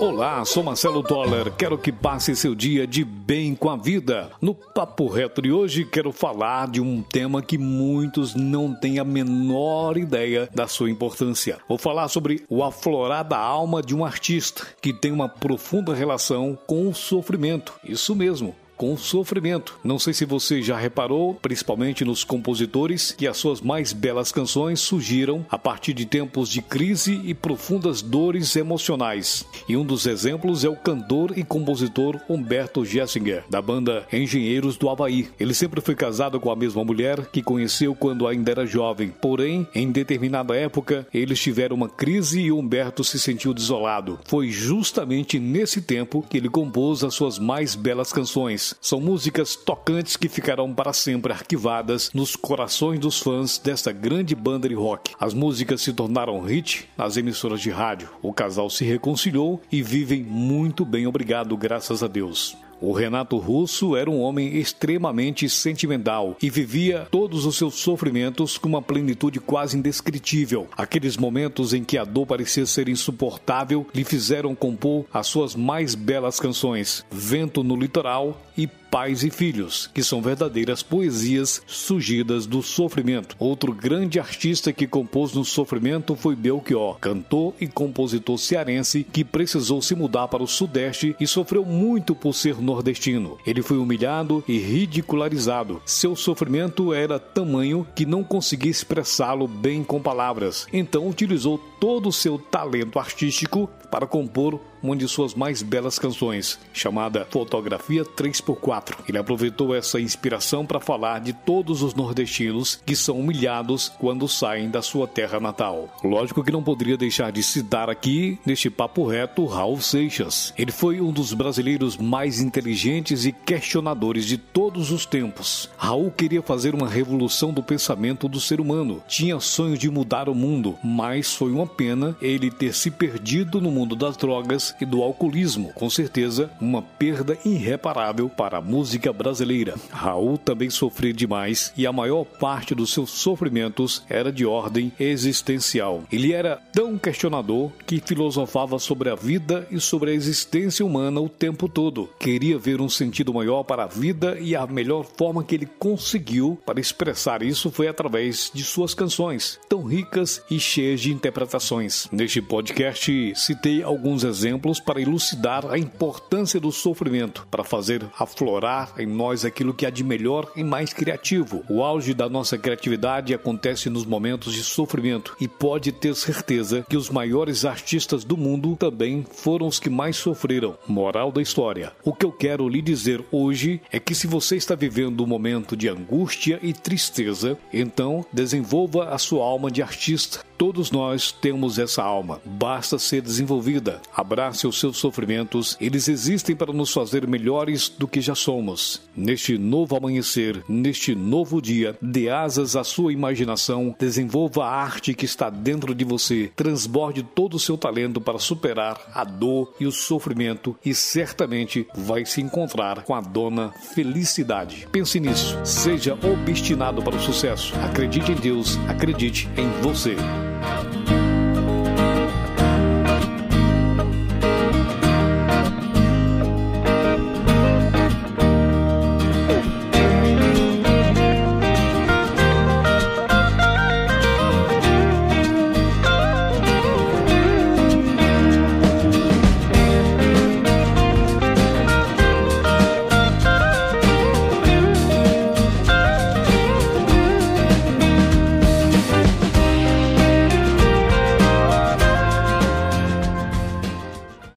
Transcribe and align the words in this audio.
Olá, 0.00 0.44
sou 0.44 0.62
Marcelo 0.62 1.02
Toller. 1.02 1.50
Quero 1.56 1.76
que 1.76 1.90
passe 1.90 2.36
seu 2.36 2.54
dia 2.54 2.86
de 2.86 3.04
bem 3.04 3.56
com 3.56 3.68
a 3.68 3.76
vida. 3.76 4.30
No 4.40 4.54
Papo 4.54 5.08
Reto 5.08 5.42
de 5.42 5.50
hoje, 5.50 5.84
quero 5.84 6.12
falar 6.12 6.68
de 6.68 6.80
um 6.80 7.02
tema 7.02 7.42
que 7.42 7.58
muitos 7.58 8.32
não 8.32 8.72
têm 8.72 9.00
a 9.00 9.04
menor 9.04 9.96
ideia 9.96 10.48
da 10.54 10.68
sua 10.68 10.88
importância. 10.88 11.58
Vou 11.68 11.78
falar 11.78 12.06
sobre 12.06 12.44
o 12.48 12.62
aflorar 12.62 13.24
da 13.24 13.38
alma 13.38 13.82
de 13.82 13.92
um 13.92 14.04
artista 14.04 14.64
que 14.80 14.92
tem 14.92 15.10
uma 15.10 15.28
profunda 15.28 15.92
relação 15.92 16.56
com 16.64 16.88
o 16.88 16.94
sofrimento. 16.94 17.74
Isso 17.82 18.14
mesmo 18.14 18.54
com 18.78 18.96
sofrimento. 18.96 19.78
Não 19.82 19.98
sei 19.98 20.14
se 20.14 20.24
você 20.24 20.62
já 20.62 20.78
reparou, 20.78 21.34
principalmente 21.34 22.04
nos 22.04 22.22
compositores, 22.22 23.12
que 23.12 23.26
as 23.26 23.36
suas 23.36 23.60
mais 23.60 23.92
belas 23.92 24.30
canções 24.30 24.80
surgiram 24.80 25.44
a 25.50 25.58
partir 25.58 25.92
de 25.92 26.06
tempos 26.06 26.48
de 26.48 26.62
crise 26.62 27.20
e 27.24 27.34
profundas 27.34 28.00
dores 28.00 28.54
emocionais. 28.54 29.44
E 29.68 29.76
um 29.76 29.84
dos 29.84 30.06
exemplos 30.06 30.64
é 30.64 30.68
o 30.68 30.76
cantor 30.76 31.36
e 31.36 31.42
compositor 31.42 32.20
Humberto 32.28 32.84
Gessinger, 32.84 33.44
da 33.50 33.60
banda 33.60 34.06
Engenheiros 34.12 34.76
do 34.76 34.88
Havaí. 34.88 35.28
Ele 35.40 35.52
sempre 35.52 35.80
foi 35.80 35.96
casado 35.96 36.38
com 36.38 36.50
a 36.50 36.56
mesma 36.56 36.84
mulher 36.84 37.26
que 37.32 37.42
conheceu 37.42 37.96
quando 37.96 38.28
ainda 38.28 38.52
era 38.52 38.66
jovem. 38.66 39.12
Porém, 39.20 39.66
em 39.74 39.90
determinada 39.90 40.54
época, 40.54 41.06
eles 41.12 41.40
tiveram 41.40 41.74
uma 41.74 41.88
crise 41.88 42.40
e 42.42 42.52
Humberto 42.52 43.02
se 43.02 43.18
sentiu 43.18 43.52
desolado. 43.52 44.20
Foi 44.26 44.48
justamente 44.50 45.40
nesse 45.40 45.82
tempo 45.82 46.24
que 46.30 46.36
ele 46.36 46.48
compôs 46.48 47.02
as 47.02 47.14
suas 47.14 47.40
mais 47.40 47.74
belas 47.74 48.12
canções 48.12 48.67
são 48.80 49.00
músicas 49.00 49.56
tocantes 49.56 50.16
que 50.16 50.28
ficarão 50.28 50.74
para 50.74 50.92
sempre 50.92 51.32
arquivadas 51.32 52.10
nos 52.12 52.36
corações 52.36 52.98
dos 52.98 53.18
fãs 53.20 53.58
desta 53.58 53.92
grande 53.92 54.34
banda 54.34 54.68
de 54.68 54.74
rock. 54.74 55.14
As 55.18 55.34
músicas 55.34 55.82
se 55.82 55.92
tornaram 55.92 56.40
hit 56.40 56.88
nas 56.96 57.16
emissoras 57.16 57.60
de 57.60 57.70
rádio. 57.70 58.08
O 58.22 58.32
casal 58.32 58.70
se 58.70 58.84
reconciliou 58.84 59.60
e 59.70 59.82
vivem 59.82 60.22
muito 60.22 60.84
bem, 60.84 61.06
obrigado, 61.06 61.56
graças 61.56 62.02
a 62.02 62.06
Deus. 62.06 62.56
O 62.80 62.92
Renato 62.92 63.36
Russo 63.38 63.96
era 63.96 64.08
um 64.08 64.20
homem 64.20 64.56
extremamente 64.56 65.48
sentimental 65.48 66.36
e 66.40 66.48
vivia 66.48 67.08
todos 67.10 67.44
os 67.44 67.56
seus 67.56 67.74
sofrimentos 67.74 68.56
com 68.56 68.68
uma 68.68 68.82
plenitude 68.82 69.40
quase 69.40 69.76
indescritível. 69.76 70.68
Aqueles 70.76 71.16
momentos 71.16 71.74
em 71.74 71.82
que 71.82 71.98
a 71.98 72.04
dor 72.04 72.26
parecia 72.26 72.66
ser 72.66 72.88
insuportável 72.88 73.86
lhe 73.94 74.04
fizeram 74.04 74.54
compor 74.54 75.04
as 75.12 75.26
suas 75.26 75.56
mais 75.56 75.94
belas 75.94 76.38
canções, 76.38 77.04
Vento 77.10 77.64
no 77.64 77.74
Litoral 77.74 78.40
e 78.56 78.68
pais 78.90 79.22
e 79.22 79.30
filhos, 79.30 79.90
que 79.92 80.02
são 80.02 80.20
verdadeiras 80.20 80.82
poesias 80.82 81.62
surgidas 81.66 82.46
do 82.46 82.62
sofrimento. 82.62 83.36
Outro 83.38 83.72
grande 83.72 84.18
artista 84.18 84.72
que 84.72 84.86
compôs 84.86 85.32
no 85.32 85.44
sofrimento 85.44 86.14
foi 86.14 86.34
Belchior, 86.34 86.98
cantor 86.98 87.54
e 87.60 87.66
compositor 87.66 88.38
cearense 88.38 89.04
que 89.04 89.24
precisou 89.24 89.80
se 89.82 89.94
mudar 89.94 90.28
para 90.28 90.42
o 90.42 90.48
Sudeste 90.48 91.14
e 91.20 91.26
sofreu 91.26 91.64
muito 91.64 92.14
por 92.14 92.34
ser 92.34 92.60
nordestino. 92.60 93.38
Ele 93.46 93.62
foi 93.62 93.78
humilhado 93.78 94.42
e 94.48 94.58
ridicularizado. 94.58 95.82
Seu 95.84 96.16
sofrimento 96.16 96.92
era 96.92 97.18
tamanho 97.18 97.86
que 97.94 98.06
não 98.06 98.24
conseguia 98.24 98.70
expressá-lo 98.70 99.46
bem 99.46 99.84
com 99.84 100.00
palavras. 100.00 100.66
Então 100.72 101.08
utilizou 101.08 101.58
todo 101.80 102.08
o 102.08 102.12
seu 102.12 102.38
talento 102.38 102.98
artístico 102.98 103.68
para 103.90 104.06
compor 104.06 104.60
uma 104.82 104.96
de 104.96 105.08
suas 105.08 105.34
mais 105.34 105.62
belas 105.62 105.98
canções, 105.98 106.58
chamada 106.72 107.26
Fotografia 107.30 108.04
3x4. 108.04 108.96
Ele 109.08 109.18
aproveitou 109.18 109.74
essa 109.74 110.00
inspiração 110.00 110.64
para 110.64 110.80
falar 110.80 111.20
de 111.20 111.32
todos 111.32 111.82
os 111.82 111.94
nordestinos 111.94 112.80
que 112.84 112.96
são 112.96 113.18
humilhados 113.18 113.92
quando 113.98 114.28
saem 114.28 114.70
da 114.70 114.82
sua 114.82 115.06
terra 115.06 115.40
natal. 115.40 115.88
Lógico 116.02 116.42
que 116.42 116.52
não 116.52 116.62
poderia 116.62 116.96
deixar 116.96 117.32
de 117.32 117.42
citar 117.42 117.90
aqui, 117.90 118.38
neste 118.44 118.70
papo 118.70 119.06
reto, 119.06 119.44
Raul 119.46 119.80
Seixas. 119.80 120.52
Ele 120.56 120.72
foi 120.72 121.00
um 121.00 121.12
dos 121.12 121.32
brasileiros 121.32 121.96
mais 121.96 122.40
inteligentes 122.40 123.24
e 123.24 123.32
questionadores 123.32 124.24
de 124.24 124.38
todos 124.38 124.90
os 124.90 125.06
tempos. 125.06 125.68
Raul 125.76 126.10
queria 126.10 126.42
fazer 126.42 126.74
uma 126.74 126.88
revolução 126.88 127.52
do 127.52 127.62
pensamento 127.62 128.28
do 128.28 128.40
ser 128.40 128.60
humano. 128.60 129.02
Tinha 129.08 129.40
sonho 129.40 129.76
de 129.76 129.90
mudar 129.90 130.28
o 130.28 130.34
mundo, 130.34 130.76
mas 130.82 131.34
foi 131.34 131.50
uma 131.52 131.66
pena 131.66 132.16
ele 132.20 132.50
ter 132.50 132.74
se 132.74 132.90
perdido 132.90 133.60
no 133.60 133.70
mundo 133.70 133.96
das 133.96 134.16
drogas 134.16 134.67
e 134.80 134.84
do 134.84 135.02
alcoolismo. 135.02 135.72
Com 135.74 135.88
certeza, 135.88 136.50
uma 136.60 136.82
perda 136.82 137.36
irreparável 137.44 138.28
para 138.28 138.58
a 138.58 138.62
música 138.62 139.12
brasileira. 139.12 139.74
Raul 139.90 140.38
também 140.38 140.70
sofreu 140.70 141.12
demais 141.12 141.72
e 141.76 141.86
a 141.86 141.92
maior 141.92 142.24
parte 142.24 142.74
dos 142.74 142.92
seus 142.92 143.10
sofrimentos 143.10 144.02
era 144.08 144.32
de 144.32 144.44
ordem 144.44 144.92
existencial. 144.98 146.02
Ele 146.10 146.32
era 146.32 146.60
tão 146.72 146.98
questionador 146.98 147.70
que 147.86 148.02
filosofava 148.04 148.78
sobre 148.78 149.10
a 149.10 149.14
vida 149.14 149.66
e 149.70 149.80
sobre 149.80 150.10
a 150.10 150.14
existência 150.14 150.84
humana 150.84 151.20
o 151.20 151.28
tempo 151.28 151.68
todo. 151.68 152.08
Queria 152.18 152.58
ver 152.58 152.80
um 152.80 152.88
sentido 152.88 153.32
maior 153.32 153.62
para 153.62 153.84
a 153.84 153.86
vida 153.86 154.38
e 154.40 154.54
a 154.54 154.66
melhor 154.66 155.04
forma 155.04 155.44
que 155.44 155.54
ele 155.54 155.68
conseguiu 155.78 156.58
para 156.64 156.80
expressar 156.80 157.42
isso 157.42 157.70
foi 157.70 157.88
através 157.88 158.50
de 158.52 158.62
suas 158.64 158.94
canções, 158.94 159.58
tão 159.68 159.84
ricas 159.84 160.42
e 160.50 160.58
cheias 160.58 161.00
de 161.00 161.12
interpretações. 161.12 162.08
Neste 162.10 162.40
podcast, 162.42 163.32
citei 163.34 163.82
alguns 163.82 164.24
exemplos 164.24 164.57
exemplos 164.58 164.80
para 164.80 165.00
elucidar 165.00 165.64
a 165.70 165.78
importância 165.78 166.58
do 166.58 166.72
sofrimento, 166.72 167.46
para 167.48 167.62
fazer 167.62 168.04
aflorar 168.18 168.92
em 168.98 169.06
nós 169.06 169.44
aquilo 169.44 169.72
que 169.72 169.86
há 169.86 169.90
de 169.90 170.02
melhor 170.02 170.50
e 170.56 170.64
mais 170.64 170.92
criativo. 170.92 171.64
O 171.68 171.82
auge 171.82 172.12
da 172.12 172.28
nossa 172.28 172.58
criatividade 172.58 173.32
acontece 173.32 173.88
nos 173.88 174.04
momentos 174.04 174.52
de 174.52 174.64
sofrimento 174.64 175.36
e 175.40 175.46
pode 175.46 175.92
ter 175.92 176.14
certeza 176.16 176.84
que 176.88 176.96
os 176.96 177.08
maiores 177.08 177.64
artistas 177.64 178.24
do 178.24 178.36
mundo 178.36 178.74
também 178.76 179.24
foram 179.30 179.68
os 179.68 179.78
que 179.78 179.88
mais 179.88 180.16
sofreram. 180.16 180.76
Moral 180.86 181.30
da 181.30 181.40
história. 181.40 181.92
O 182.02 182.12
que 182.12 182.26
eu 182.26 182.32
quero 182.32 182.68
lhe 182.68 182.82
dizer 182.82 183.24
hoje 183.30 183.80
é 183.92 184.00
que 184.00 184.14
se 184.14 184.26
você 184.26 184.56
está 184.56 184.74
vivendo 184.74 185.22
um 185.22 185.26
momento 185.26 185.76
de 185.76 185.88
angústia 185.88 186.58
e 186.62 186.72
tristeza, 186.72 187.56
então 187.72 188.26
desenvolva 188.32 189.10
a 189.10 189.18
sua 189.18 189.44
alma 189.44 189.70
de 189.70 189.82
artista. 189.82 190.47
Todos 190.58 190.90
nós 190.90 191.30
temos 191.30 191.78
essa 191.78 192.02
alma, 192.02 192.40
basta 192.44 192.98
ser 192.98 193.22
desenvolvida. 193.22 194.02
Abrace 194.12 194.66
os 194.66 194.80
seus 194.80 194.96
sofrimentos, 194.96 195.76
eles 195.80 196.08
existem 196.08 196.56
para 196.56 196.72
nos 196.72 196.92
fazer 196.92 197.28
melhores 197.28 197.88
do 197.88 198.08
que 198.08 198.20
já 198.20 198.34
somos. 198.34 199.00
Neste 199.16 199.56
novo 199.56 199.96
amanhecer, 199.96 200.64
neste 200.68 201.14
novo 201.14 201.62
dia, 201.62 201.96
dê 202.02 202.28
asas 202.28 202.74
à 202.74 202.82
sua 202.82 203.12
imaginação, 203.12 203.94
desenvolva 203.96 204.64
a 204.64 204.74
arte 204.74 205.14
que 205.14 205.24
está 205.24 205.48
dentro 205.48 205.94
de 205.94 206.04
você, 206.04 206.50
transborde 206.56 207.22
todo 207.22 207.54
o 207.54 207.60
seu 207.60 207.78
talento 207.78 208.20
para 208.20 208.40
superar 208.40 209.00
a 209.14 209.22
dor 209.22 209.72
e 209.78 209.86
o 209.86 209.92
sofrimento 209.92 210.76
e 210.84 210.92
certamente 210.92 211.86
vai 211.94 212.24
se 212.26 212.40
encontrar 212.40 213.04
com 213.04 213.14
a 213.14 213.20
dona 213.20 213.70
felicidade. 213.94 214.88
Pense 214.90 215.20
nisso, 215.20 215.56
seja 215.64 216.14
obstinado 216.14 217.00
para 217.00 217.14
o 217.14 217.20
sucesso. 217.20 217.72
Acredite 217.76 218.32
em 218.32 218.36
Deus, 218.36 218.76
acredite 218.88 219.48
em 219.56 219.70
você. 219.82 220.16